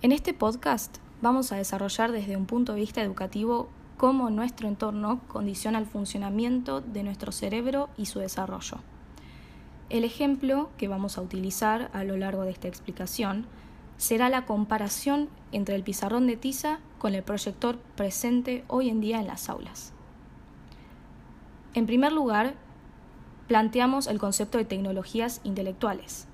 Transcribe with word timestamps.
En 0.00 0.12
este 0.12 0.32
podcast 0.32 0.98
vamos 1.22 1.50
a 1.50 1.56
desarrollar 1.56 2.12
desde 2.12 2.36
un 2.36 2.46
punto 2.46 2.72
de 2.72 2.80
vista 2.80 3.02
educativo 3.02 3.68
cómo 3.96 4.30
nuestro 4.30 4.68
entorno 4.68 5.20
condiciona 5.26 5.80
el 5.80 5.86
funcionamiento 5.86 6.80
de 6.80 7.02
nuestro 7.02 7.32
cerebro 7.32 7.88
y 7.96 8.06
su 8.06 8.20
desarrollo. 8.20 8.76
El 9.90 10.04
ejemplo 10.04 10.70
que 10.78 10.86
vamos 10.86 11.18
a 11.18 11.20
utilizar 11.20 11.90
a 11.92 12.04
lo 12.04 12.16
largo 12.16 12.42
de 12.42 12.52
esta 12.52 12.68
explicación 12.68 13.46
será 13.96 14.28
la 14.28 14.46
comparación 14.46 15.28
entre 15.50 15.74
el 15.74 15.82
pizarrón 15.82 16.28
de 16.28 16.36
tiza 16.36 16.78
con 16.98 17.16
el 17.16 17.24
proyector 17.24 17.76
presente 17.96 18.64
hoy 18.68 18.90
en 18.90 19.00
día 19.00 19.18
en 19.18 19.26
las 19.26 19.48
aulas. 19.48 19.92
En 21.74 21.86
primer 21.86 22.12
lugar, 22.12 22.54
planteamos 23.48 24.06
el 24.06 24.20
concepto 24.20 24.58
de 24.58 24.64
tecnologías 24.64 25.40
intelectuales. 25.42 26.28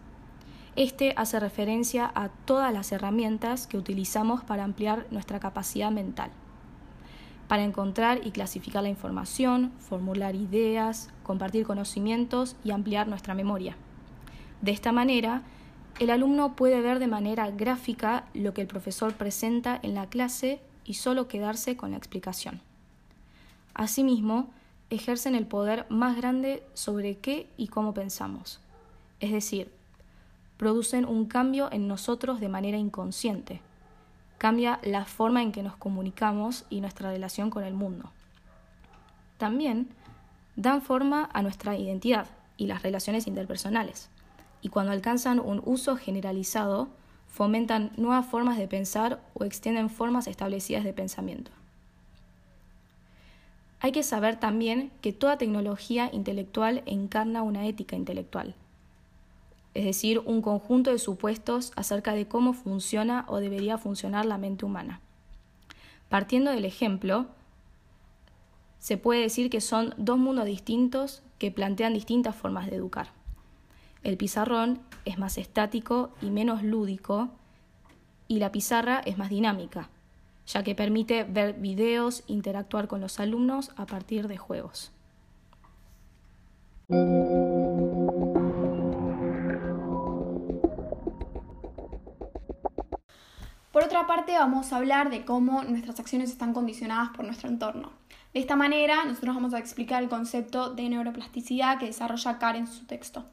Este 0.77 1.15
hace 1.17 1.39
referencia 1.39 2.11
a 2.17 2.31
todas 2.31 2.73
las 2.73 2.91
herramientas 2.91 3.69
que 3.69 3.79
utilizamos 3.79 4.43
para 4.43 4.65
ampliar 4.65 5.07
nuestra 5.13 5.39
capacidad 5.39 5.93
mental, 5.93 6.31
para 7.47 7.63
encontrar 7.63 8.27
y 8.27 8.33
clasificar 8.33 8.83
la 8.83 8.89
información, 8.89 9.71
formular 9.79 10.35
ideas, 10.35 11.11
compartir 11.23 11.65
conocimientos 11.65 12.57
y 12.65 12.73
ampliar 12.73 13.07
nuestra 13.07 13.35
memoria. 13.35 13.77
De 14.63 14.73
esta 14.73 14.91
manera, 14.91 15.43
el 16.01 16.11
alumno 16.11 16.57
puede 16.57 16.81
ver 16.81 16.99
de 16.99 17.07
manera 17.07 17.49
gráfica 17.53 18.25
lo 18.35 18.53
que 18.53 18.63
el 18.63 18.67
profesor 18.67 19.15
presenta 19.15 19.79
en 19.81 19.95
la 19.95 20.09
clase 20.09 20.61
y 20.85 20.95
solo 20.95 21.29
quedarse 21.29 21.77
con 21.77 21.93
la 21.93 21.99
explicación. 21.99 22.61
Asimismo, 23.75 24.51
ejercen 24.91 25.37
el 25.37 25.47
poder 25.47 25.87
más 25.89 26.17
grande 26.17 26.65
sobre 26.75 27.19
qué 27.19 27.49
y 27.57 27.69
cómo 27.69 27.95
pensamos, 27.95 28.61
es 29.21 29.31
decir, 29.31 29.71
producen 30.57 31.05
un 31.05 31.27
cambio 31.27 31.69
en 31.73 31.89
nosotros 31.89 32.41
de 32.41 32.49
manera 32.49 32.79
inconsciente. 32.79 33.61
Cambia 34.39 34.79
la 34.83 35.05
forma 35.05 35.43
en 35.43 35.53
que 35.53 35.63
nos 35.63 35.77
comunicamos 35.77 36.65
y 36.71 36.81
nuestra 36.81 37.11
relación 37.11 37.51
con 37.51 37.65
el 37.65 37.75
mundo. 37.75 38.11
También 39.39 39.89
dan 40.57 40.83
forma 40.83 41.29
a 41.33 41.43
nuestra 41.43 41.77
identidad 41.77 42.27
y 42.57 42.67
las 42.67 42.83
relaciones 42.83 43.27
interpersonales. 43.27 44.11
Y 44.63 44.69
cuando 44.69 44.93
alcanzan 44.93 45.41
un 45.41 45.61
uso 45.65 45.97
generalizado, 45.97 46.89
fomentan 47.27 47.91
nuevas 47.97 48.27
formas 48.27 48.57
de 48.57 48.69
pensar 48.69 49.21
o 49.35 49.45
extienden 49.45 49.91
formas 49.91 50.27
establecidas 50.27 50.85
de 50.85 50.93
pensamiento. 50.93 51.51
Hay 53.81 53.93
que 53.93 54.03
saber 54.03 54.37
también 54.37 54.93
que 55.03 55.13
toda 55.13 55.37
tecnología 55.37 56.09
intelectual 56.13 56.83
encarna 56.87 57.43
una 57.43 57.67
ética 57.67 57.97
intelectual 57.97 58.55
es 59.75 59.85
decir, 59.85 60.21
un 60.21 60.41
conjunto 60.41 60.91
de 60.91 60.99
supuestos 60.99 61.73
acerca 61.77 62.15
de 62.15 62.27
cómo 62.27 62.53
funciona 62.53 63.25
o 63.29 63.39
debería 63.39 63.77
funcionar 63.77 64.25
la 64.25 64.39
mente 64.39 64.65
humana. 64.65 65.01
Partiendo 66.09 66.53
del 66.53 66.65
ejemplo, 66.65 67.27
se 68.79 68.97
puede 68.97 69.23
decir 69.23 69.51
que 69.51 69.61
son 69.61 69.95
dos 69.97 70.19
mundos 70.19 70.45
distintos 70.47 71.23
que 71.39 71.51
plantean 71.51 71.95
distintas 71.95 72.37
formas 72.37 72.71
de 72.71 72.77
educar. 72.77 73.09
El 74.05 74.17
pizarrón 74.17 74.81
es 75.05 75.19
más 75.19 75.39
estático 75.39 76.11
y 76.21 76.31
menos 76.31 76.63
lúdico 76.63 77.31
y 78.29 78.39
la 78.39 78.53
pizarra 78.53 79.01
es 79.05 79.19
más 79.19 79.31
dinámica, 79.31 79.89
ya 80.47 80.63
que 80.63 80.75
permite 80.75 81.25
ver 81.25 81.55
videos, 81.55 82.23
interactuar 82.27 82.87
con 82.87 83.01
los 83.01 83.19
alumnos 83.19 83.73
a 83.77 83.87
partir 83.87 84.29
de 84.29 84.37
juegos. 84.37 84.93
Por 93.75 93.83
otra 93.83 94.07
parte, 94.07 94.39
vamos 94.39 94.73
a 94.73 94.77
hablar 94.77 95.11
de 95.11 95.25
cómo 95.25 95.65
nuestras 95.65 95.99
acciones 95.99 96.31
están 96.31 96.55
condicionadas 96.55 97.11
por 97.11 97.25
nuestro 97.25 97.49
entorno. 97.49 97.91
De 98.33 98.39
esta 98.39 98.55
manera, 98.55 99.05
nosotros 99.05 99.35
vamos 99.35 99.53
a 99.53 99.59
explicar 99.59 100.01
el 100.01 100.09
concepto 100.09 100.73
de 100.73 100.89
neuroplasticidad 100.89 101.81
que 101.81 101.87
desarrolla 101.87 102.39
Karen 102.39 102.67
en 102.67 102.73
su 102.73 102.87
texto. 102.87 103.25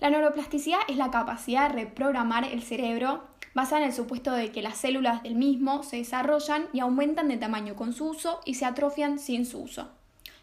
La 0.00 0.08
neuroplasticidad 0.08 0.78
es 0.88 0.96
la 0.96 1.10
capacidad 1.10 1.68
de 1.68 1.84
reprogramar 1.84 2.44
el 2.44 2.62
cerebro 2.62 3.24
basada 3.52 3.82
en 3.82 3.88
el 3.88 3.94
supuesto 3.94 4.32
de 4.32 4.52
que 4.52 4.62
las 4.62 4.78
células 4.78 5.22
del 5.22 5.34
mismo 5.34 5.82
se 5.82 5.98
desarrollan 5.98 6.64
y 6.72 6.80
aumentan 6.80 7.28
de 7.28 7.36
tamaño 7.36 7.76
con 7.76 7.92
su 7.92 8.06
uso 8.06 8.40
y 8.46 8.54
se 8.54 8.64
atrofian 8.64 9.18
sin 9.18 9.44
su 9.44 9.60
uso. 9.60 9.90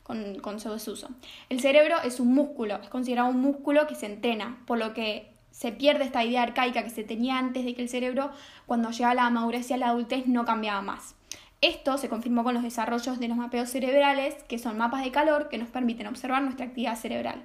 Con, 0.04 0.36
con 0.36 0.60
su 0.60 0.70
desuso. 0.70 1.10
El 1.50 1.62
cerebro 1.62 1.96
es 2.04 2.20
un 2.20 2.32
músculo, 2.32 2.76
es 2.76 2.90
considerado 2.90 3.30
un 3.30 3.42
músculo 3.42 3.88
que 3.88 3.96
se 3.96 4.06
entrena, 4.06 4.62
por 4.68 4.78
lo 4.78 4.94
que 4.94 5.35
se 5.56 5.72
pierde 5.72 6.04
esta 6.04 6.22
idea 6.22 6.44
arcaica 6.44 6.84
que 6.84 6.90
se 6.90 7.06
tenía 7.06 7.38
antes 7.38 7.64
de 7.64 7.74
que 7.74 7.82
el 7.82 7.88
cerebro, 7.88 8.30
cuando 8.66 8.92
llega 8.92 9.12
a 9.12 9.16
la 9.16 9.30
madurez 9.30 9.72
y 9.72 9.74
a 9.74 9.78
la 9.78 9.88
adultez, 9.88 10.28
no 10.28 10.44
cambiaba 10.44 10.82
más. 10.82 11.16
Esto 11.62 11.98
se 11.98 12.10
confirmó 12.10 12.44
con 12.44 12.56
los 12.56 12.64
desarrollos 12.64 13.20
de 13.20 13.30
los 13.30 13.38
mapeos 13.38 13.70
cerebrales, 13.70 14.36
que 14.50 14.60
son 14.60 14.78
mapas 14.78 15.06
de 15.06 15.12
calor 15.12 15.48
que 15.48 15.58
nos 15.58 15.70
permiten 15.70 16.08
observar 16.08 16.44
nuestra 16.44 16.66
actividad 16.66 16.98
cerebral. 16.98 17.42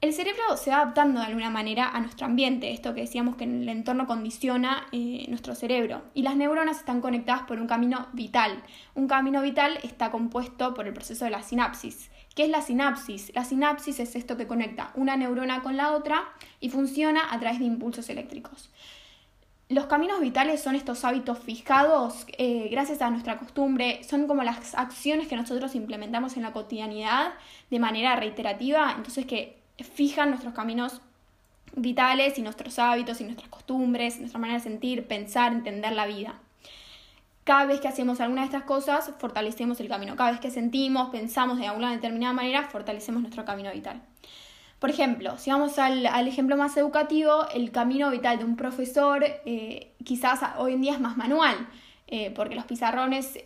El 0.00 0.12
cerebro 0.12 0.56
se 0.56 0.70
va 0.70 0.76
adaptando 0.76 1.18
de 1.18 1.26
alguna 1.26 1.50
manera 1.50 1.88
a 1.88 1.98
nuestro 1.98 2.26
ambiente, 2.26 2.70
esto 2.70 2.94
que 2.94 3.00
decíamos 3.00 3.34
que 3.34 3.42
el 3.42 3.68
entorno 3.68 4.06
condiciona 4.06 4.86
eh, 4.92 5.24
nuestro 5.28 5.56
cerebro. 5.56 6.02
Y 6.14 6.22
las 6.22 6.36
neuronas 6.36 6.76
están 6.76 7.00
conectadas 7.00 7.42
por 7.42 7.60
un 7.60 7.66
camino 7.66 8.06
vital. 8.12 8.62
Un 8.94 9.08
camino 9.08 9.42
vital 9.42 9.76
está 9.82 10.12
compuesto 10.12 10.72
por 10.72 10.86
el 10.86 10.94
proceso 10.94 11.24
de 11.24 11.32
la 11.32 11.42
sinapsis. 11.42 12.10
¿Qué 12.36 12.44
es 12.44 12.50
la 12.50 12.62
sinapsis? 12.62 13.32
La 13.34 13.42
sinapsis 13.44 13.98
es 13.98 14.14
esto 14.14 14.36
que 14.36 14.46
conecta 14.46 14.92
una 14.94 15.16
neurona 15.16 15.64
con 15.64 15.76
la 15.76 15.90
otra 15.90 16.28
y 16.60 16.70
funciona 16.70 17.32
a 17.32 17.40
través 17.40 17.58
de 17.58 17.64
impulsos 17.64 18.08
eléctricos. 18.08 18.70
Los 19.68 19.86
caminos 19.86 20.20
vitales 20.20 20.62
son 20.62 20.76
estos 20.76 21.04
hábitos 21.04 21.40
fijados 21.40 22.24
eh, 22.38 22.68
gracias 22.70 23.02
a 23.02 23.10
nuestra 23.10 23.36
costumbre, 23.36 24.04
son 24.04 24.28
como 24.28 24.44
las 24.44 24.76
acciones 24.76 25.26
que 25.26 25.34
nosotros 25.34 25.74
implementamos 25.74 26.36
en 26.36 26.44
la 26.44 26.52
cotidianidad 26.52 27.34
de 27.68 27.78
manera 27.80 28.14
reiterativa, 28.14 28.94
entonces 28.96 29.26
que 29.26 29.58
fijan 29.78 30.30
nuestros 30.30 30.54
caminos 30.54 31.00
vitales 31.74 32.38
y 32.38 32.42
nuestros 32.42 32.78
hábitos 32.78 33.20
y 33.20 33.24
nuestras 33.24 33.48
costumbres, 33.48 34.18
nuestra 34.18 34.40
manera 34.40 34.58
de 34.58 34.64
sentir, 34.64 35.06
pensar, 35.06 35.52
entender 35.52 35.92
la 35.92 36.06
vida. 36.06 36.34
Cada 37.44 37.64
vez 37.64 37.80
que 37.80 37.88
hacemos 37.88 38.20
alguna 38.20 38.42
de 38.42 38.46
estas 38.46 38.64
cosas, 38.64 39.12
fortalecemos 39.18 39.80
el 39.80 39.88
camino. 39.88 40.16
Cada 40.16 40.32
vez 40.32 40.40
que 40.40 40.50
sentimos, 40.50 41.08
pensamos 41.08 41.58
de 41.58 41.66
alguna 41.66 41.92
determinada 41.92 42.32
manera, 42.34 42.64
fortalecemos 42.64 43.22
nuestro 43.22 43.44
camino 43.44 43.72
vital. 43.72 44.02
Por 44.78 44.90
ejemplo, 44.90 45.36
si 45.38 45.50
vamos 45.50 45.78
al, 45.78 46.06
ejemplo 46.28 46.56
más 46.56 46.76
educativo, 46.76 47.48
el 47.54 47.72
camino 47.72 48.10
vital 48.10 48.38
de 48.38 48.44
un 48.44 48.54
profesor 48.54 49.24
eh, 49.24 49.92
quizás 50.04 50.40
hoy 50.58 50.74
en 50.74 50.82
día 50.82 50.92
es 50.92 51.00
más 51.00 51.16
manual, 51.16 51.56
eh, 52.06 52.30
porque 52.30 52.54
los 52.54 52.64
pizarrones 52.64 53.38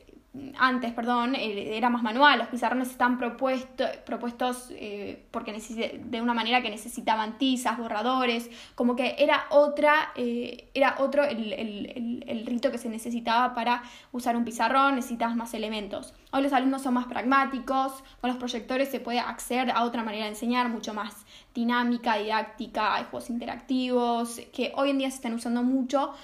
antes, 0.59 0.95
perdón, 0.95 1.35
eh, 1.35 1.77
era 1.77 1.91
más 1.91 2.03
manual, 2.03 2.39
los 2.39 2.49
pizarrones 2.49 2.91
están 2.91 3.19
propuestos 3.19 4.69
eh, 4.71 5.27
porque 5.31 5.53
de 5.53 6.23
una 6.23 6.33
manera 6.33 6.63
que 6.63 6.71
necesitaban 6.71 7.37
tizas, 7.37 7.77
borradores, 7.77 8.51
como 8.75 8.97
que 8.97 9.17
era 9.19 9.45
otra, 9.51 10.11
eh, 10.17 10.71
era 10.73 10.97
otro 11.01 11.25
el, 11.25 11.53
el, 11.53 12.47
rito 12.47 12.71
que 12.71 12.79
se 12.79 12.89
necesitaba 12.89 13.55
para 13.55 13.83
usar 14.11 14.37
un 14.37 14.45
pizarrón, 14.45 14.95
necesitabas 14.95 15.37
más 15.37 15.53
elementos. 15.53 16.15
Hoy 16.33 16.43
los 16.43 16.55
alumnos 16.55 16.81
son 16.81 16.95
más 16.95 17.07
pragmáticos, 17.07 18.03
con 18.23 18.29
los 18.29 18.39
proyectores 18.39 18.89
se 18.89 19.01
puede 19.01 19.21
acceder 19.21 19.71
a 19.71 19.85
otra 19.85 20.03
manera 20.03 20.25
de 20.25 20.31
enseñar, 20.31 20.71
mucho 20.71 20.95
más 20.95 21.27
dinámica, 21.55 22.17
didáctica, 22.17 22.95
hay 22.95 23.05
juegos 23.05 23.29
interactivos, 23.29 24.41
que 24.55 24.73
hoy 24.77 24.91
en 24.91 24.99
día 24.99 25.11
se 25.11 25.17
están 25.17 25.35
usando 25.35 25.63
mucho 25.63 26.15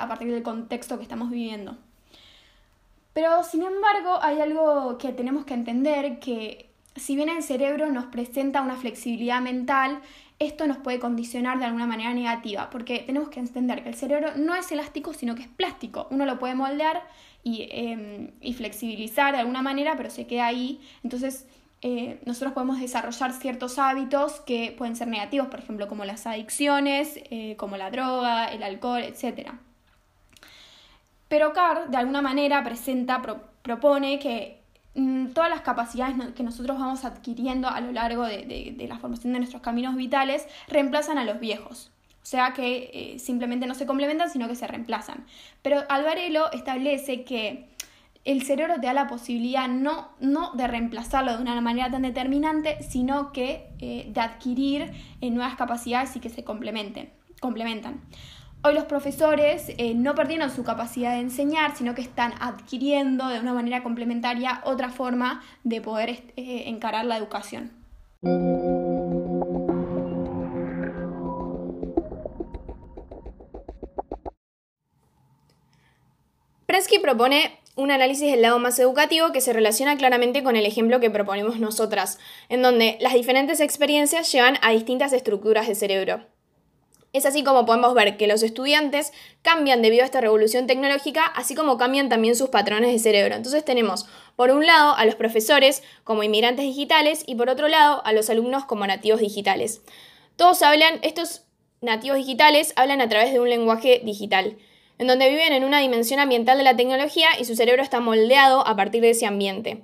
a 0.00 0.08
partir 0.08 0.32
del 0.32 0.42
contexto 0.42 0.96
que 0.96 1.04
estamos 1.04 1.30
viviendo. 1.30 1.76
Pero 3.12 3.42
sin 3.44 3.62
embargo 3.62 4.18
hay 4.22 4.40
algo 4.40 4.96
que 4.98 5.12
tenemos 5.12 5.44
que 5.44 5.54
entender 5.54 6.18
que 6.18 6.70
si 6.96 7.16
bien 7.16 7.28
el 7.28 7.42
cerebro 7.42 7.90
nos 7.90 8.06
presenta 8.06 8.62
una 8.62 8.76
flexibilidad 8.76 9.40
mental, 9.40 10.00
esto 10.38 10.66
nos 10.66 10.78
puede 10.78 10.98
condicionar 10.98 11.58
de 11.58 11.66
alguna 11.66 11.86
manera 11.86 12.12
negativa, 12.12 12.68
porque 12.70 12.98
tenemos 13.00 13.28
que 13.28 13.40
entender 13.40 13.82
que 13.82 13.90
el 13.90 13.94
cerebro 13.94 14.32
no 14.36 14.54
es 14.54 14.70
elástico, 14.72 15.14
sino 15.14 15.34
que 15.34 15.42
es 15.42 15.48
plástico. 15.48 16.08
Uno 16.10 16.26
lo 16.26 16.38
puede 16.38 16.54
moldear 16.54 17.02
y, 17.44 17.68
em, 17.70 18.32
flexibilizar 18.54 19.32
de 19.32 19.40
alguna 19.40 19.62
manera, 19.62 19.96
pero 19.96 20.10
se 20.10 20.26
queda 20.26 20.46
ahí. 20.46 20.80
Entonces, 21.04 21.46
eh, 21.80 22.20
nosotros 22.26 22.52
podemos 22.52 22.80
desarrollar 22.80 23.32
ciertos 23.32 23.78
hábitos 23.78 24.40
que 24.40 24.74
pueden 24.76 24.96
ser 24.96 25.08
negativos, 25.08 25.48
por 25.48 25.60
ejemplo, 25.60 25.88
como 25.88 26.04
las 26.04 26.26
adicciones, 26.26 27.18
eh, 27.30 27.56
como 27.56 27.76
la 27.76 27.90
droga, 27.90 28.46
el 28.46 28.62
alcohol, 28.62 29.02
etcétera. 29.02 29.58
Pero 31.32 31.54
Carr, 31.54 31.88
de 31.88 31.96
alguna 31.96 32.20
manera, 32.20 32.62
presenta, 32.62 33.22
propone 33.62 34.18
que 34.18 34.60
mm, 34.94 35.28
todas 35.28 35.48
las 35.48 35.62
capacidades 35.62 36.14
que 36.34 36.42
nosotros 36.42 36.78
vamos 36.78 37.06
adquiriendo 37.06 37.68
a 37.68 37.80
lo 37.80 37.90
largo 37.90 38.24
de, 38.24 38.76
la 38.86 38.98
formación 38.98 39.32
de 39.32 39.38
nuestros 39.38 39.62
caminos 39.62 39.96
vitales 39.96 40.46
reemplazan 40.68 41.16
a 41.16 41.24
los 41.24 41.40
viejos. 41.40 41.90
O 42.22 42.26
sea 42.26 42.52
que 42.52 42.90
eh, 42.92 43.18
simplemente 43.18 43.66
no 43.66 43.74
se 43.74 43.86
complementan, 43.86 44.28
sino 44.28 44.46
que 44.46 44.54
se 44.54 44.66
reemplazan. 44.66 45.24
Pero 45.62 45.84
Alvarelo 45.88 46.52
establece 46.52 47.24
que 47.24 47.66
el 48.26 48.42
cerebro 48.42 48.74
te 48.74 48.88
da 48.88 48.92
la 48.92 49.06
posibilidad 49.06 49.68
no, 49.68 50.10
no 50.20 50.52
de 50.52 50.66
reemplazarlo 50.66 51.34
de 51.34 51.42
una 51.42 51.58
manera 51.62 51.90
tan 51.90 52.02
determinante, 52.02 52.82
sino 52.82 53.32
que 53.32 53.70
eh, 53.78 54.04
de 54.06 54.20
adquirir 54.20 54.92
eh, 55.22 55.30
nuevas 55.30 55.56
capacidades 55.56 56.14
y 56.14 56.20
que 56.20 56.28
se 56.28 56.44
complementen, 56.44 57.10
complementan. 57.40 58.02
Hoy 58.64 58.74
los 58.74 58.84
profesores 58.84 59.72
eh, 59.76 59.92
no 59.94 60.14
perdieron 60.14 60.48
su 60.48 60.62
capacidad 60.62 61.14
de 61.14 61.20
enseñar, 61.20 61.76
sino 61.76 61.96
que 61.96 62.00
están 62.00 62.32
adquiriendo 62.38 63.26
de 63.26 63.40
una 63.40 63.52
manera 63.52 63.82
complementaria 63.82 64.60
otra 64.64 64.90
forma 64.90 65.42
de 65.64 65.80
poder 65.80 66.10
eh, 66.10 66.64
encarar 66.66 67.04
la 67.04 67.16
educación. 67.16 67.72
Prensky 76.66 77.00
propone 77.00 77.58
un 77.74 77.90
análisis 77.90 78.30
del 78.30 78.42
lado 78.42 78.60
más 78.60 78.78
educativo 78.78 79.32
que 79.32 79.40
se 79.40 79.52
relaciona 79.52 79.96
claramente 79.96 80.44
con 80.44 80.54
el 80.54 80.66
ejemplo 80.66 81.00
que 81.00 81.10
proponemos 81.10 81.58
nosotras, 81.58 82.20
en 82.48 82.62
donde 82.62 82.96
las 83.00 83.14
diferentes 83.14 83.58
experiencias 83.58 84.30
llevan 84.30 84.56
a 84.62 84.70
distintas 84.70 85.12
estructuras 85.12 85.66
de 85.66 85.74
cerebro. 85.74 86.31
Es 87.12 87.26
así 87.26 87.44
como 87.44 87.66
podemos 87.66 87.92
ver 87.92 88.16
que 88.16 88.26
los 88.26 88.42
estudiantes 88.42 89.12
cambian 89.42 89.82
debido 89.82 90.02
a 90.02 90.06
esta 90.06 90.22
revolución 90.22 90.66
tecnológica, 90.66 91.26
así 91.26 91.54
como 91.54 91.76
cambian 91.76 92.08
también 92.08 92.34
sus 92.34 92.48
patrones 92.48 92.90
de 92.90 92.98
cerebro. 92.98 93.34
Entonces 93.34 93.66
tenemos, 93.66 94.06
por 94.34 94.50
un 94.50 94.64
lado, 94.64 94.96
a 94.96 95.04
los 95.04 95.14
profesores 95.14 95.82
como 96.04 96.22
inmigrantes 96.22 96.64
digitales 96.64 97.22
y 97.26 97.34
por 97.34 97.50
otro 97.50 97.68
lado, 97.68 98.00
a 98.06 98.12
los 98.14 98.30
alumnos 98.30 98.64
como 98.64 98.86
nativos 98.86 99.20
digitales. 99.20 99.82
Todos 100.36 100.62
hablan, 100.62 101.00
estos 101.02 101.42
nativos 101.82 102.16
digitales 102.16 102.72
hablan 102.76 103.02
a 103.02 103.08
través 103.10 103.34
de 103.34 103.40
un 103.40 103.50
lenguaje 103.50 104.00
digital, 104.02 104.56
en 104.96 105.06
donde 105.06 105.28
viven 105.28 105.52
en 105.52 105.64
una 105.64 105.80
dimensión 105.80 106.18
ambiental 106.18 106.56
de 106.56 106.64
la 106.64 106.76
tecnología 106.76 107.28
y 107.38 107.44
su 107.44 107.56
cerebro 107.56 107.82
está 107.82 108.00
moldeado 108.00 108.66
a 108.66 108.74
partir 108.74 109.02
de 109.02 109.10
ese 109.10 109.26
ambiente. 109.26 109.82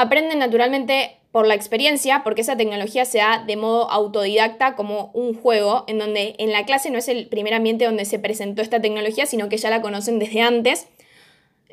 Aprenden 0.00 0.38
naturalmente 0.38 1.16
por 1.32 1.48
la 1.48 1.56
experiencia, 1.56 2.22
porque 2.22 2.42
esa 2.42 2.56
tecnología 2.56 3.04
se 3.04 3.18
da 3.18 3.42
de 3.44 3.56
modo 3.56 3.90
autodidacta 3.90 4.76
como 4.76 5.10
un 5.12 5.34
juego, 5.34 5.82
en 5.88 5.98
donde 5.98 6.36
en 6.38 6.52
la 6.52 6.64
clase 6.64 6.90
no 6.90 6.98
es 6.98 7.08
el 7.08 7.26
primer 7.26 7.52
ambiente 7.52 7.84
donde 7.84 8.04
se 8.04 8.20
presentó 8.20 8.62
esta 8.62 8.80
tecnología, 8.80 9.26
sino 9.26 9.48
que 9.48 9.56
ya 9.56 9.70
la 9.70 9.82
conocen 9.82 10.20
desde 10.20 10.40
antes. 10.40 10.86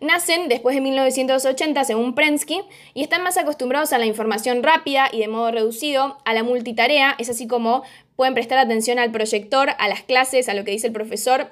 Nacen 0.02 0.48
después 0.50 0.76
de 0.76 0.82
1980 0.82 1.84
según 1.84 2.16
Prensky 2.16 2.62
y 2.96 3.04
están 3.04 3.22
más 3.22 3.38
acostumbrados 3.38 3.94
a 3.94 4.00
la 4.00 4.08
información 4.08 4.64
rápida 4.64 5.08
y 5.12 5.20
de 5.20 5.28
modo 5.28 5.52
reducido, 5.52 6.18
a 6.26 6.34
la 6.34 6.42
multitarea, 6.42 7.14
es 7.20 7.30
así 7.30 7.46
como 7.46 7.84
pueden 8.16 8.34
prestar 8.34 8.58
atención 8.58 8.98
al 8.98 9.12
proyector, 9.12 9.70
a 9.78 9.88
las 9.88 10.02
clases, 10.02 10.50
a 10.50 10.56
lo 10.56 10.64
que 10.64 10.72
dice 10.72 10.88
el 10.88 10.94
profesor 10.94 11.52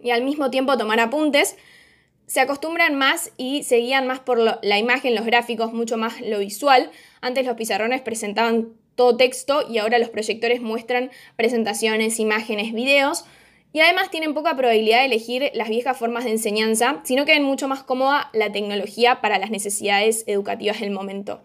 y 0.00 0.10
al 0.10 0.22
mismo 0.22 0.50
tiempo 0.50 0.78
tomar 0.78 1.00
apuntes 1.00 1.56
se 2.26 2.40
acostumbran 2.40 2.96
más 2.96 3.30
y 3.36 3.62
se 3.62 3.76
guían 3.76 4.06
más 4.06 4.18
por 4.20 4.38
la 4.38 4.78
imagen, 4.78 5.14
los 5.14 5.24
gráficos, 5.24 5.72
mucho 5.72 5.96
más 5.96 6.20
lo 6.20 6.40
visual. 6.40 6.90
Antes 7.20 7.46
los 7.46 7.56
pizarrones 7.56 8.00
presentaban 8.00 8.72
todo 8.96 9.16
texto 9.16 9.64
y 9.68 9.78
ahora 9.78 9.98
los 9.98 10.08
proyectores 10.08 10.60
muestran 10.60 11.10
presentaciones, 11.36 12.18
imágenes, 12.18 12.72
videos. 12.72 13.24
Y 13.72 13.80
además 13.80 14.10
tienen 14.10 14.34
poca 14.34 14.56
probabilidad 14.56 15.00
de 15.00 15.06
elegir 15.06 15.50
las 15.54 15.68
viejas 15.68 15.98
formas 15.98 16.24
de 16.24 16.30
enseñanza, 16.30 17.00
sino 17.04 17.26
que 17.26 17.32
ven 17.32 17.42
mucho 17.44 17.68
más 17.68 17.82
cómoda 17.82 18.30
la 18.32 18.50
tecnología 18.50 19.20
para 19.20 19.38
las 19.38 19.50
necesidades 19.50 20.24
educativas 20.26 20.80
del 20.80 20.90
momento. 20.90 21.42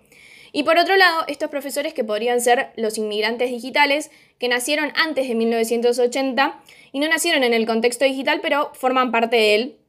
Y 0.54 0.63
por 0.63 0.78
otro 0.78 0.95
lado, 0.95 1.24
estos 1.28 1.50
profesores 1.50 1.94
que 1.94 2.04
podrían 2.04 2.42
ser 2.42 2.72
los 2.75 2.98
inmigrantes 2.98 3.51
digitales, 3.51 4.12
que 4.38 4.48
nacieron 4.48 4.92
antes 4.95 5.28
de 5.28 5.36
1980 5.36 6.60
y 6.92 7.00
no 7.00 7.07
nacieron 7.07 7.44
en 7.44 7.54
el 7.54 7.66
contexto 7.66 8.06
digital, 8.06 8.39
pero 8.42 8.72
forman 8.74 9.12
parte 9.12 9.36
de 9.36 9.56
él 9.56 9.81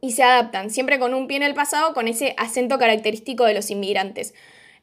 y 0.00 0.12
se 0.12 0.22
adaptan, 0.22 0.70
siempre 0.70 0.98
con 0.98 1.14
un 1.14 1.26
pie 1.26 1.38
en 1.38 1.42
el 1.42 1.54
pasado, 1.54 1.94
con 1.94 2.08
ese 2.08 2.34
acento 2.36 2.78
característico 2.78 3.44
de 3.44 3.54
los 3.54 3.70
inmigrantes. 3.70 4.34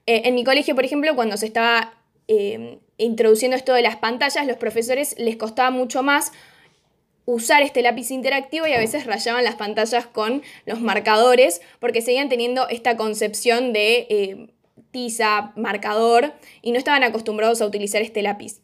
Eh, 0.06 0.24
en 0.26 0.36
mi 0.36 0.44
colegio, 0.44 0.76
por 0.76 0.86
ejemplo, 0.86 1.16
cuando 1.16 1.38
se 1.38 1.46
estaba 1.46 1.94
eh, 2.28 2.80
introduciendo 2.98 3.56
esto 3.56 3.74
de 3.74 3.82
las 3.82 3.98
pantallas, 3.98 4.46
los 4.48 4.58
profesores 4.58 5.16
les 5.18 5.36
costaba 5.36 5.70
mucho 5.70 6.04
más 6.04 6.32
usar 7.26 7.62
este 7.62 7.82
lápiz 7.82 8.10
interactivo 8.10 8.68
y 8.68 8.74
a 8.74 8.80
veces 8.80 9.06
rayaban 9.06 9.44
las 9.44 9.56
pantallas 9.56 10.08
con 10.08 10.44
los 10.66 10.80
marcadores 10.80 11.62
porque 11.80 12.02
seguían 12.02 12.30
teniendo 12.30 12.70
esta 12.70 12.96
concepción 12.96 13.74
de 13.74 14.08
eh, 14.10 14.48
tiza, 14.92 15.52
marcador 15.58 16.34
y 16.62 16.72
no 16.72 16.78
estaban 16.78 17.04
acostumbrados 17.04 17.62
a 17.62 17.66
utilizar 17.66 18.02
este 18.02 18.22
lápiz. 18.22 18.62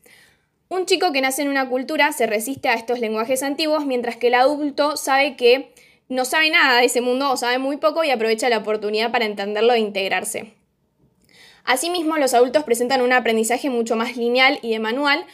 Un 0.70 0.86
chico 0.86 1.12
que 1.12 1.20
nace 1.20 1.42
en 1.42 1.50
una 1.50 1.68
cultura 1.68 2.14
se 2.14 2.26
resiste 2.26 2.70
a 2.70 2.74
estos 2.74 3.00
lenguajes 3.00 3.44
antiguos 3.44 3.86
mientras 3.86 4.16
que 4.16 4.28
el 4.28 4.36
adulto 4.36 4.96
sabe 4.96 5.36
que 5.36 5.74
no 6.14 6.26
sabe 6.26 6.52
nada 6.52 6.80
de 6.80 6.86
ese 6.86 7.02
mundo 7.02 7.32
o 7.32 7.38
sabe 7.38 7.58
muy 7.58 7.78
poco 7.78 8.04
y 8.04 8.12
aprovecha 8.12 8.48
la 8.48 8.60
oportunidad 8.60 9.12
para 9.12 9.26
entenderlo 9.26 9.74
e 9.74 9.80
integrarse. 9.80 10.54
Asimismo, 11.66 12.18
los 12.18 12.36
adultos 12.36 12.64
presentan 12.64 13.02
un 13.02 13.14
aprendizaje 13.14 13.70
mucho 13.72 13.96
más 13.96 14.16
lineal 14.16 14.60
y 14.62 14.72
de 14.72 14.80
manual, 14.80 15.26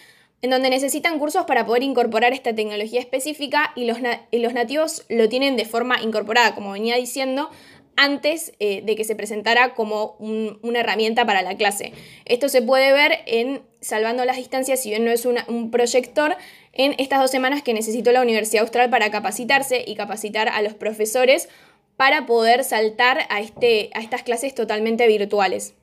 en 0.42 0.52
donde 0.52 0.70
necesitan 0.70 1.20
cursos 1.20 1.46
para 1.46 1.66
poder 1.66 1.84
incorporar 1.84 2.32
esta 2.32 2.56
tecnología 2.56 3.02
específica 3.02 3.74
y 3.76 3.86
los, 3.86 3.98
los 4.32 4.54
nativos 4.54 5.06
lo 5.10 5.28
tienen 5.28 5.58
de 5.58 5.66
forma 5.66 6.02
incorporada, 6.02 6.56
como 6.56 6.72
venía 6.72 6.96
diciendo, 6.96 7.50
antes 7.98 8.54
eh, 8.60 8.82
de 8.82 8.96
que 8.96 9.04
se 9.04 9.18
presentara 9.18 9.74
como 9.74 10.16
una 10.20 10.80
herramienta 10.80 11.26
para 11.26 11.42
la 11.42 11.58
clase. 11.58 11.92
Esto 12.24 12.48
se 12.48 12.62
puede 12.62 12.94
ver 12.94 13.20
en 13.26 13.64
Salvando 13.82 14.24
las 14.24 14.38
Distancias, 14.38 14.82
si 14.82 14.92
bien 14.92 15.04
no 15.04 15.12
es 15.12 15.26
un 15.26 15.72
proyector, 15.72 16.38
en 16.74 16.96
estas 16.98 17.20
dos 17.20 17.32
semanas 17.32 17.64
que 17.64 17.74
necesitó 17.74 18.12
la 18.12 18.22
Universidad 18.22 18.64
Austral 18.64 18.90
para 18.90 19.12
capacitarse 19.12 19.84
y 19.86 19.96
capacitar 19.96 20.50
a 20.50 20.62
los 20.62 20.74
profesores 20.74 21.50
para 21.98 22.26
poder 22.26 22.64
saltar 22.64 23.20
a, 23.30 23.42
este, 23.42 23.90
a 23.94 24.00
estas 24.00 24.24
clases 24.24 24.56
totalmente 24.56 25.08
virtuales. 25.08 25.76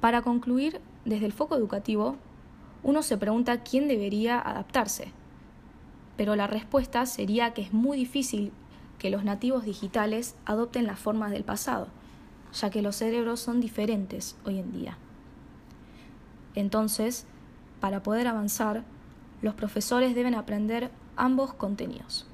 Para 0.00 0.20
concluir, 0.20 0.80
desde 1.06 1.24
el 1.24 1.32
foco 1.32 1.56
educativo, 1.56 2.16
uno 2.82 3.02
se 3.02 3.16
pregunta 3.16 3.62
quién 3.62 3.88
debería 3.88 4.38
adaptarse. 4.38 5.08
Pero 6.18 6.36
la 6.36 6.46
respuesta 6.46 7.06
sería 7.06 7.54
que 7.54 7.62
es 7.62 7.72
muy 7.72 7.96
difícil 7.96 8.52
que 9.04 9.10
los 9.10 9.22
nativos 9.22 9.66
digitales 9.66 10.34
adopten 10.46 10.86
las 10.86 10.98
formas 10.98 11.30
del 11.30 11.44
pasado, 11.44 11.88
ya 12.54 12.70
que 12.70 12.80
los 12.80 12.96
cerebros 12.96 13.38
son 13.38 13.60
diferentes 13.60 14.34
hoy 14.46 14.58
en 14.58 14.72
día. 14.72 14.96
Entonces, 16.54 17.26
para 17.80 18.02
poder 18.02 18.26
avanzar, 18.28 18.82
los 19.42 19.52
profesores 19.52 20.14
deben 20.14 20.34
aprender 20.34 20.90
ambos 21.16 21.52
contenidos. 21.52 22.26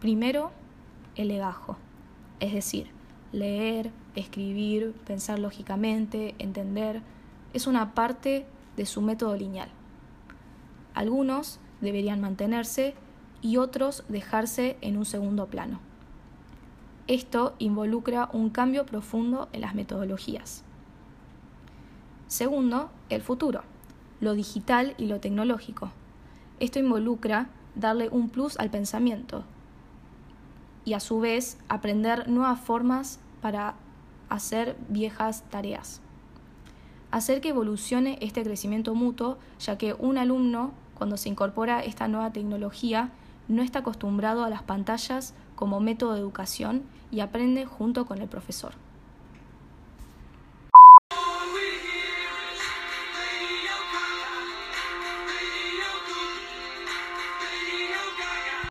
Primero, 0.00 0.50
el 1.14 1.28
legajo, 1.28 1.76
es 2.40 2.54
decir, 2.54 2.86
leer, 3.30 3.90
escribir, 4.14 4.94
pensar 5.06 5.38
lógicamente, 5.38 6.34
entender, 6.38 7.02
es 7.52 7.66
una 7.66 7.92
parte 7.92 8.46
de 8.78 8.86
su 8.86 9.02
método 9.02 9.36
lineal. 9.36 9.68
Algunos 10.94 11.60
deberían 11.82 12.22
mantenerse 12.22 12.94
y 13.42 13.58
otros 13.58 14.04
dejarse 14.08 14.78
en 14.80 14.96
un 14.96 15.04
segundo 15.04 15.48
plano. 15.48 15.86
Esto 17.08 17.54
involucra 17.58 18.28
un 18.32 18.50
cambio 18.50 18.86
profundo 18.86 19.48
en 19.52 19.62
las 19.62 19.74
metodologías. 19.74 20.62
Segundo, 22.28 22.90
el 23.08 23.22
futuro, 23.22 23.62
lo 24.20 24.34
digital 24.34 24.94
y 24.98 25.06
lo 25.06 25.18
tecnológico. 25.18 25.90
Esto 26.60 26.78
involucra 26.78 27.48
darle 27.74 28.08
un 28.08 28.28
plus 28.28 28.56
al 28.58 28.70
pensamiento 28.70 29.42
y 30.84 30.92
a 30.92 31.00
su 31.00 31.18
vez 31.18 31.58
aprender 31.68 32.28
nuevas 32.28 32.60
formas 32.60 33.18
para 33.42 33.74
hacer 34.28 34.76
viejas 34.88 35.42
tareas 35.50 36.00
hacer 37.10 37.40
que 37.40 37.48
evolucione 37.48 38.18
este 38.20 38.42
crecimiento 38.42 38.94
mutuo, 38.94 39.38
ya 39.60 39.78
que 39.78 39.94
un 39.94 40.18
alumno, 40.18 40.72
cuando 40.94 41.16
se 41.16 41.28
incorpora 41.28 41.80
esta 41.82 42.08
nueva 42.08 42.32
tecnología, 42.32 43.10
no 43.48 43.62
está 43.62 43.80
acostumbrado 43.80 44.44
a 44.44 44.50
las 44.50 44.62
pantallas 44.62 45.34
como 45.58 45.80
método 45.80 46.14
de 46.14 46.20
educación 46.20 46.84
y 47.10 47.18
aprende 47.18 47.66
junto 47.66 48.06
con 48.06 48.22
el 48.22 48.28
profesor. 48.28 48.74